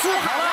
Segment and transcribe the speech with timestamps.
[0.00, 0.44] 师好啦，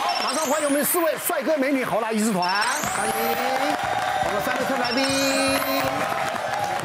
[0.00, 3.14] 好，马上欢迎我们四位帅哥美女好啦仪式团，欢迎
[4.24, 5.04] 我们三位特来宾。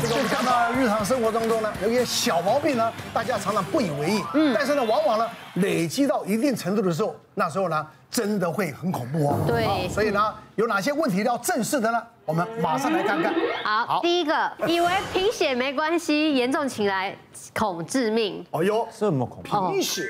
[0.02, 9.40] 这个我们看到日常生活当中呢，有一些小毛病呢，大家常常不以为意，嗯，但是呢，往往呢累积到一定程度的时候，那时候呢，真的会很恐怖哦。
[9.48, 12.04] 对，所以呢，有哪些问题要正视的呢？
[12.26, 13.34] 我们马上来看看。
[13.64, 17.16] 好，好第一个，以为贫血没关系，严重起来
[17.58, 18.46] 恐致命。
[18.52, 19.72] 哦哟，这么恐怖？
[19.72, 20.04] 贫血。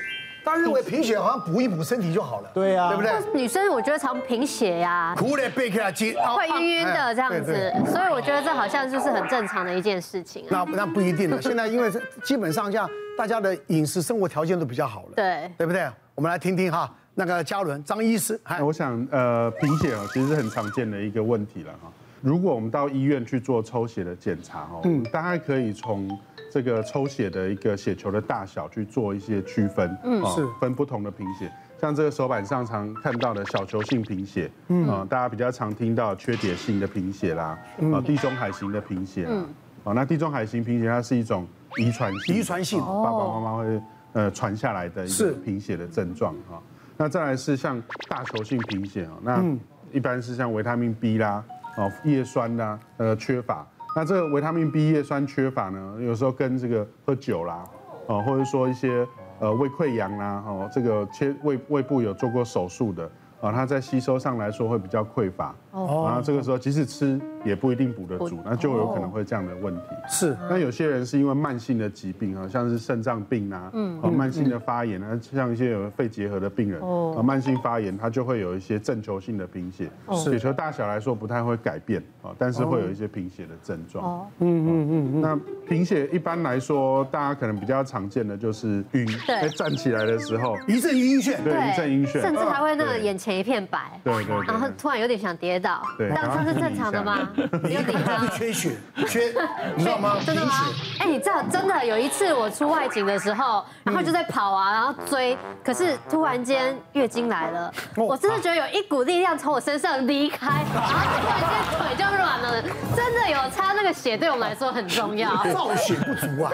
[0.46, 3.12] 他认为贫血好像补一补身体就好了，对呀，对不对？
[3.34, 10.44] 女生我觉得常贫血呀，苦的背起来筋，会晕晕的这样子，所以我觉得这好像就是很正常的一件事情。
[10.48, 11.90] 那那不一定了，现在因为
[12.22, 15.90] 基本上像大家的饮食生活条件都比较好了，对，对不对？
[16.14, 21.90] 我们来听听哈，那个嘉伦张医师，我想呃贫血啊其实是很常见的一个问题了哈。
[22.20, 26.08] 如果我们到医院去做抽血的检查哦，嗯，大概可以从。
[26.48, 30.46] 这个抽血的一个血球的大小去做一些区分，嗯，是。
[30.58, 37.58] 分不同的贫血，像这个手板上常看到的小球性贫血，嗯，啊，大家比较常听到缺铁性的贫血啦，
[37.92, 39.46] 啊，地中海型的贫血，嗯，
[39.84, 41.46] 啊，那地中海型贫血它是一种
[41.76, 43.82] 遗传性，遗传性，爸爸妈妈会
[44.14, 46.56] 呃传下来的一个贫血的症状啊，
[46.96, 49.44] 那再来是像大球性贫血啊，那
[49.92, 51.44] 一般是像维他命 B 啦，
[51.76, 53.66] 哦，叶酸啦，呃，缺乏。
[53.94, 57.64] 那这个维他命 B 叶酸缺乏呢，有时候跟这个喝酒啦，
[58.06, 59.06] 哦，或者说一些
[59.38, 63.10] 呃胃溃疡啦，哦，这个切胃胃部有做过手术的。
[63.46, 69.82] 啊，它在吸收上来说会比较匮乏，哦，然后这个时候即使吃也不一定补得足，那就有可能会这样的问题。
[70.08, 84.04] 是，那有些人是因为慢性的疾病啊，像是肾脏病啊，嗯，慢性的发炎啊，像一些有肺结核的病人，哦，慢性发炎，他就会有一些正球性的贫血，血球大小来说不太会改变啊，但是会有一些贫血的症状。
[84.04, 93.35] 哦，嗯嗯嗯，那贫血一般来说，大家可能比较常见的就是晕，在站起来的时候一阵晕眩，对，一阵晕眩，甚至还会那个眼前。
[93.36, 97.28] 前一片白，对对，对，然后突然有点想跌倒，这样这是正常的吗？
[97.62, 99.34] 你有点像缺血，缺，
[99.76, 100.16] 你知道吗？
[100.24, 100.52] 真的吗？
[101.00, 112.62] 哎，你知道真的有一次我出外景的时候，然后就在跑啊，然后追，可是突然间月经来了，我真的觉得有一股力量从我身上离开，然后突然间腿就软了，
[112.96, 116.52] 真的有差那个血对我们来说很重要， 造血不足啊，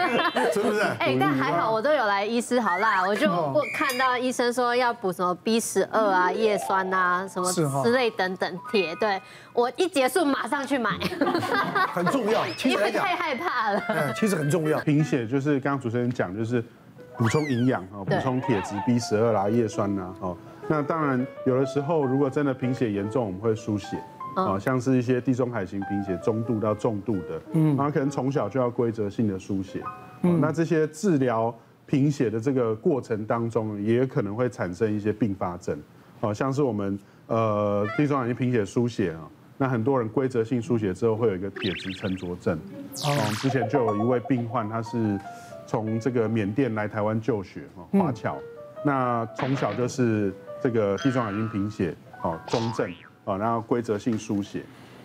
[0.55, 0.81] 是不是？
[0.99, 6.59] 哎，但还好我都有来医师好辣，我就我看到医生说要补什么 B 十二啊叶。
[6.63, 9.21] 酸啊，什么之类等等铁，对
[9.53, 10.91] 我一结束马上去买，
[11.93, 14.13] 很重要， 因为太害怕了。
[14.15, 14.79] 其实很重要。
[14.79, 16.65] 贫血就是刚刚主持人讲，就是
[17.19, 20.37] 补充营养啊，补充铁质 B 十二啦、叶酸呐，哦，
[20.69, 23.97] 那当然有的时候如果真的贫血严重，我们会输血，
[24.35, 29.83] 啊，像是一些地中海型贫血，中度到重度的，嗯，然后可能从小就要规则性的输血，
[30.23, 31.55] 嗯，那这些治疗
[31.87, 35.79] 贫血的这个过程当中，也可能会产生一些并发症。
[36.21, 39.29] 好像是我们呃地中海型贫血输血啊，
[39.59, 42.57] 那很多人规则性输血之后会有一个铁质沉着症。
[43.05, 45.19] 哦，之前就有一位病患，他是
[45.67, 48.39] 从这个缅甸来台湾就学啊，华侨，
[48.85, 50.33] 那从小就是
[50.63, 52.89] 这个地中海型贫血哦中症
[53.25, 54.63] 啊，然后规则性书写。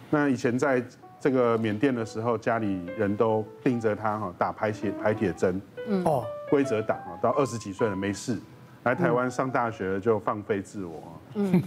[0.09, 0.83] 那以前在
[1.19, 8.37] 这个缅甸的时候，家里人都盯着他哈打排血排铁针，嗯哦，规则打啊，到二十几岁了没事。
[8.83, 11.03] 来台湾上大学就放飞自我，
[11.35, 11.63] 嗯，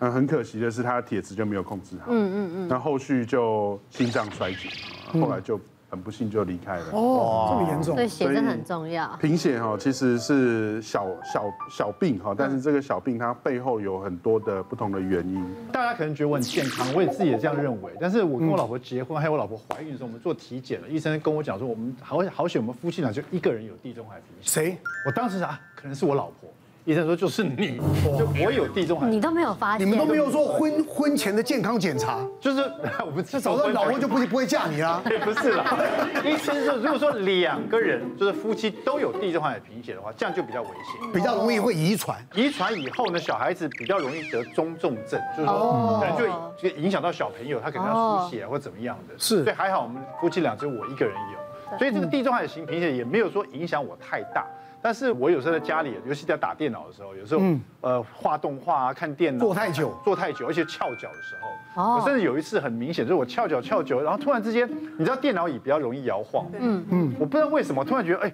[0.00, 4.68] 嗯，很可惜的是他的铁质就没有控制好，嗯嗯嗯，那后续就心脏衰竭，
[5.12, 5.60] 后来就。
[5.90, 9.16] 很不幸就离开了哦，这么严重，所以血真的很重要。
[9.20, 15.44] 贫血哈其实是小小小病哈，但是这个小病它背后有很多的不同的原因。
[15.72, 17.92] 大家可能觉得我很健康，我也自己也这样认为。
[18.00, 24.60] 但是我跟我老婆结婚，还有我老婆怀孕的时候，我们做体检了，医生跟我讲说，我们好好险，我们夫妻俩就一个人有地中海贫血。
[24.60, 24.78] 谁？
[25.06, 26.50] 我当时啊，可能是我老婆。
[26.88, 27.76] 医生说就是你，
[28.18, 32.62] 就我有地中海，你都没有发现，你们都没有做婚婚前的健康检查，就是
[33.04, 33.82] 我们这早知道。
[33.82, 35.78] 老婆就不会不会嫁你啊， 也不是啦。
[36.24, 46.16] 医生说，如果说两个人就是夫妻都有地中海贫血的话，这样就比较危险，比较容易会遗传，遗传以后呢，小孩子比较容易得中重症，就是说可能
[46.56, 49.14] 就影响到小朋友，他可能要输血或怎么样的。
[49.18, 51.38] 是，所以还好我们夫妻俩只有我一个人有，
[51.76, 54.46] 所以这个地中海型贫血也没有说影响我太大。
[54.80, 57.42] 但是我有时候在家里，尤其在打电脑的时候，有时候
[57.80, 61.34] 呃画动画啊、看电脑坐太久，坐太久，而且翘脚的时
[61.74, 66.86] 候，哦，甚至有一次很明显，就是我翘脚翘久，然后突然之间，你知道电脑椅比较容易摇晃，嗯。
[66.90, 68.32] 嗯，我不知道为什么，突然觉得哎，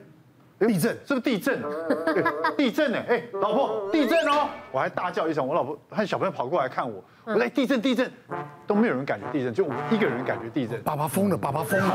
[0.58, 1.62] 地震，是不是地震？
[2.56, 2.98] 地震呢？
[3.08, 4.48] 哎，老婆，地震哦！
[4.70, 8.10] 我还大叫一声，我老婆和小朋友跑过来看我，我说地震，地震，
[8.66, 10.80] 都没有人感觉地震，就我一个人感觉地震。
[10.82, 11.86] 爸爸疯了，爸爸疯了！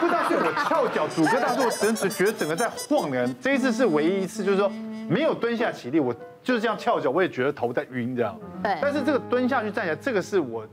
[0.00, 3.28] 不知道是我翘脚，主歌大作，只只觉得整个在晃的。
[3.40, 4.68] 这一次是唯一一次，就是说
[5.08, 8.36] 没有蹲下起立，我就是这样翘脚，我也觉得头在晕这样。
[8.62, 8.78] 对。
[8.80, 10.66] 但是这个蹲下去站起来，这个是我。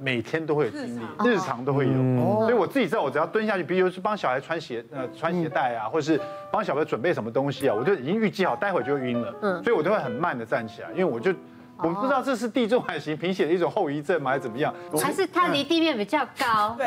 [0.00, 1.92] 每天都会有经历，日常都会有，
[2.40, 11.32] 所以我自己知道，我只要蹲下去，比如是帮小孩穿鞋，呃，穿鞋带啊，或是帮小孩准备什么东西啊，我就已经预计好，待会就会晕了，嗯，所以我都会很慢的站起来，因为我就，
[11.78, 14.72] 我不知道这是地中海型贫血的一种后遗症吗，还是怎么样？
[15.02, 16.86] 还是它离地面比较高，对，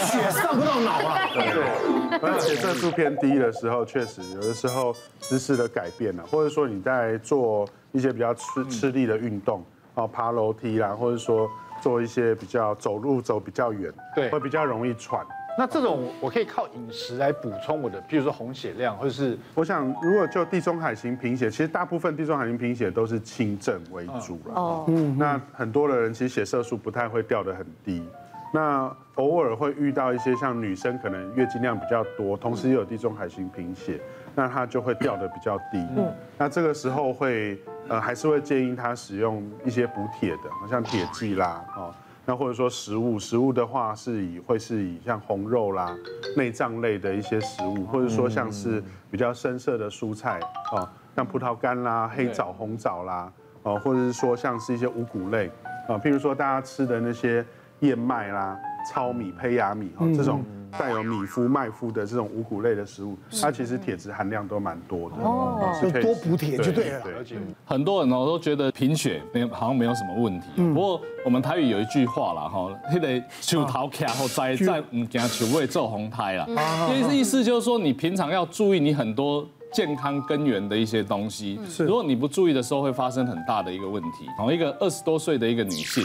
[0.00, 11.48] 血上不到脑啊，对，而且血色素偏低的时候，确实有的时候姿势的改变了，或者说你在做一些比较吃吃力的运动，哦，爬楼梯啦，或者说。
[11.80, 15.24] 做一些比较走路走比较远，对，会比较容易喘。
[15.58, 24.54] 那这种我可以靠饮食来补充我的，比如说红血量，或者是我想，如果就地中海型贫血，其实大部分地中海型贫血都是轻症为主了。
[24.54, 28.06] 哦，嗯，那很多的人其实血色素不太会掉得很低。
[28.52, 33.98] 那偶尔会遇到一些像女生可能月经量比较多，同时也有地中海型贫血，
[34.36, 35.84] 那它就会掉的比较低。
[35.96, 37.58] 嗯，那这个时候会。
[37.88, 41.94] 呃，还是会建议他使用一些补铁的，好像铁剂啦，哦，
[42.24, 45.96] 那或者说食物，食物的话是以会是以像红肉啦、
[46.36, 50.40] 内脏类的一些食物，或者说像是比较深色的蔬菜，
[50.72, 55.48] 哦，像葡萄干啦、黑枣、红枣啦，哦，或者是说像是一些五谷类，
[55.86, 57.46] 啊，譬如说大家吃的那些
[57.78, 58.58] 燕麦啦、
[58.90, 60.44] 糙米、胚芽米，哦，这种。
[60.70, 65.16] 带有米麸、麦麸的这种五谷类的食物，它其实铁质含量都蛮多的。
[65.16, 67.02] 哦，所以多补铁就对了。
[67.16, 70.46] 而且很多人哦都觉得贫血没有好像没有什么问题。
[70.56, 76.46] 不过我们台语有一句话啦哈，那个树头卡后栽在唔惊树尾做红胎啦，
[76.92, 79.46] 意思意思就是说你平常要注意你很多。
[79.72, 84.24] 健康根源的一些东西，如果你不注意的时候，会发生很大的一个问题。
[84.38, 86.02] 然后一个二十多岁的一个女性，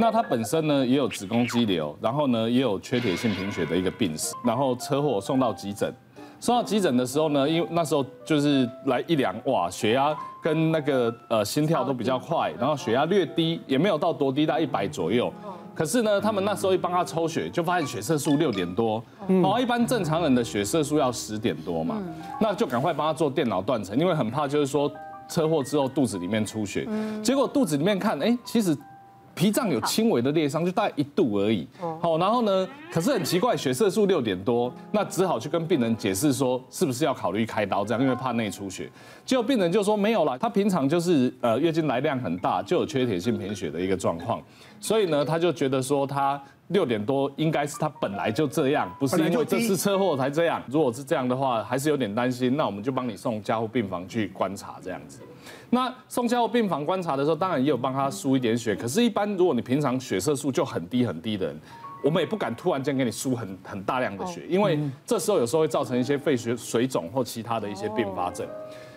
[0.00, 5.94] 那他本身呢也有子宫肌瘤，然后呢也有缺铁性贫血的一个病史，然后车祸送到急诊，
[6.40, 15.30] 送到急诊的时候呢，因为那时候就是来一量，哇，血压跟那个呃心跳都比较快，然后血压略低，也没有到多低，到一百左右。
[15.74, 19.04] 可是呢，他们那时候一帮他抽血，就发现血色素六点多，
[19.44, 22.02] 哦，一般正常人的血色素要十点多嘛，
[22.40, 24.90] 那就赶快帮他做电脑断层，因为很怕就是说
[25.28, 26.88] 车祸之后肚子里面出血，
[27.22, 28.74] 结果肚子里面看，哎，其实。
[29.34, 31.66] 脾脏有轻微的裂伤，就大概一度而已。
[32.00, 38.90] 好，然后呢，可是很奇怪，血色素六点多，那只好去跟病人解释说，是不是要考虑开刀这样，因为怕内出血。
[39.24, 44.42] 结果病人就说没有啦，他平常就是呃月经来量很大，就有缺铁性贫血的一个状况，
[44.80, 50.62] 所以呢，他就觉得说他六点多应该是他本来就这样，不是因为这次车祸才这样。
[50.68, 55.20] 如果是这样的话，还是有点担心，那我们就帮你送加护病房去观察这样子。
[55.68, 58.74] 那送加护病房观察的时候，当然也有帮他输一点血。
[58.74, 61.60] 可是，一般如果你平常血色素就很低很低的人，
[62.04, 68.46] 我们也不敢突然间给你输很很大量的血，因为这时候有时候会造成一些肺血水肿或其他的一些并发症。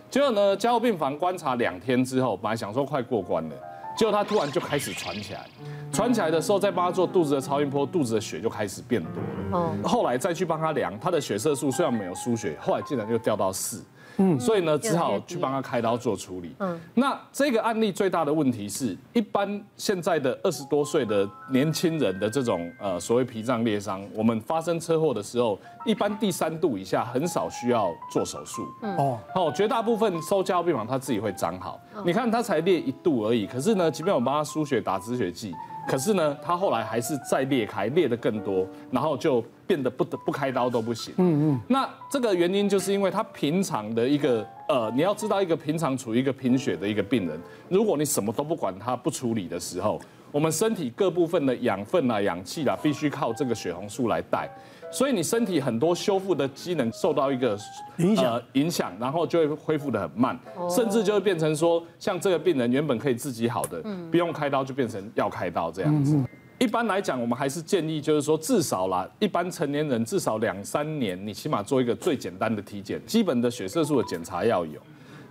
[0.10, 3.56] 结果呢，加护病房观察两天之后，本来想说快过关了，
[3.96, 5.46] 结果他突然就开始喘起来，
[5.92, 9.78] 喘起来的时候再帮他做肚子的超音波，肚子的血就开始变多了。
[9.84, 13.84] 后来再去帮他量，他的血色素虽然没有输血，后来竟然又掉到四。
[14.18, 16.56] 嗯，所以呢，只好去帮他开刀做处理。
[16.60, 28.68] 嗯，那这个案例最大的问题是，一般现在的二十多岁的年轻人的这种呃所谓脾脏裂伤，我们发生车祸的时候，一般第三度以下很少需要做手术。
[28.82, 31.80] 哦，好，绝大部分收加护病房他自己会长好。
[32.06, 35.54] 你看他才裂一度而已，可是呢，即便我帮他输血打止血剂。
[35.88, 41.14] 可是呢，他后来还是再裂开，裂得更多，然后就变得不得不开刀都不行。
[41.18, 41.60] 嗯嗯。
[41.68, 50.00] 那这个原因就是因为他平常的一个呃，你要知道一个平常处于一个贫血的一个病人，如果你什么都不管他不处理的时候，
[50.34, 54.50] 我们身体各部分的养分啊、氧气啊，必须靠这个血红素来带。
[54.92, 57.58] 所以你身体很多修复的机能受到一个
[57.98, 60.38] 影响，影响，然后就会恢复的很慢，
[60.70, 66.18] 甚至就会变成说，像这个病人原本可以自己好的，不用开刀就变成要开刀这样子。
[66.60, 74.80] 一般来讲，我们还是建议就是说，至少啦，一般成年人至少两三年，你起码做一个最简单的体检，基本的血色素的检查要有。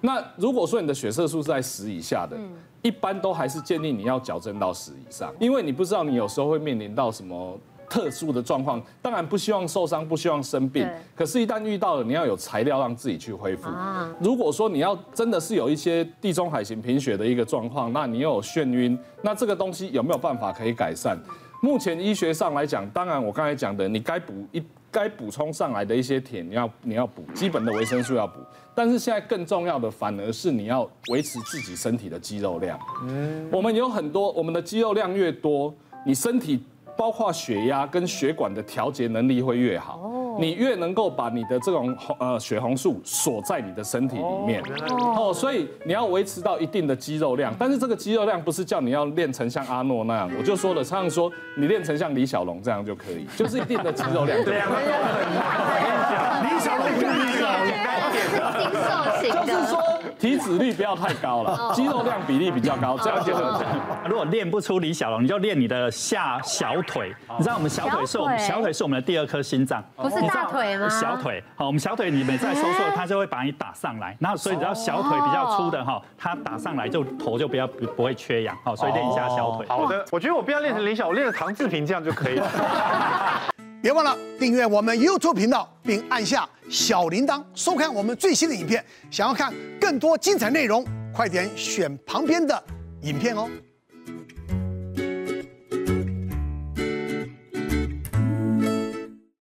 [0.01, 2.37] 那如果说你的血色素是在十以下的，
[2.83, 7.59] 一般都还是建议你要矫正到十以上，因为你不知道你有时候会面临到什么。
[7.91, 10.89] 特殊的状况，当然不希望受伤，不希望生病。
[11.15, 13.69] 可是，一旦遇到了，你要有材料让自己去恢复。
[14.19, 21.19] 如果说你要真的是有一些地中海型贫血的一个状况，那你又有眩晕，那这个东西有没有办法可以改善？
[21.61, 28.35] 目前医学上来讲，当然我刚才讲的，你该补一该补充上来的一些铁，你要你要补，基本的维生素要补。
[28.75, 32.79] 但是现在更重要的，反而是你要维持自己身体的肌肉量。
[33.09, 35.75] 嗯，我们有很多，我们的肌肉量越多，
[36.07, 36.63] 你身体
[36.97, 39.99] 包括血压跟血管的调节能力会越好。
[40.39, 44.63] 你越能够把你的这种呃血红素锁在你的身体里面，
[45.17, 54.39] 哦，所以你要维持到一定的肌肉量，但是这个肌肉量不是叫你要练成像阿诺那样，我就说了，常常说你练成像李小龙这样就可以，就是一定的肌肉量。
[54.45, 54.67] 对呀，
[56.43, 59.92] 李小龙不是李小龙， 就是说。
[60.23, 63.33] 体脂率不要太高了，肌肉量比例比较高，这样就。
[64.09, 67.13] 如果练不出李小龙，你就练你的下小腿。
[67.37, 70.89] 你知道我们小腿是我们小腿是我们的第二颗心脏，不是大腿吗？
[70.89, 74.17] 小腿，好，我们小腿你们在收缩，它就会把你打上来。
[74.21, 78.57] 然后所以只要小腿比较粗的哈，它打上来就头就不要不会缺氧。
[78.63, 79.67] 好，所以练一下小腿。
[79.69, 82.49] 好的，我觉得我不要练成李小龙，我练成唐志平这样就可以了。
[83.83, 88.85] 别忘了订阅我们 YouTube 频道，并按下小铃铛，收看我们最新的影片。
[89.11, 89.53] 想要看
[89.83, 92.63] 更多精彩内容，快点选旁边的
[93.01, 93.51] 影片哦。